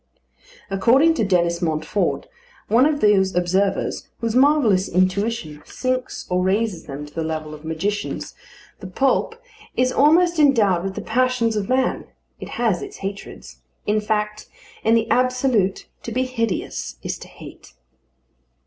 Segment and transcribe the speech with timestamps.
[0.71, 2.25] According to Denis Montfort,
[2.67, 7.63] one of those observers whose marvellous intuition sinks or raises them to the level of
[7.63, 8.33] magicians,
[8.79, 9.39] the poulp
[9.77, 12.05] is almost endowed with the passions of man:
[12.39, 13.57] it has its hatreds.
[13.85, 14.47] In fact,
[14.83, 17.73] in the Absolute to be hideous is to hate.